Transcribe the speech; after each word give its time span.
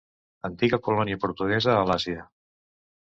Antiga 0.47 0.79
colònia 0.87 1.19
portuguesa 1.25 1.77
a 1.83 1.87
l'Àsia. 1.91 2.25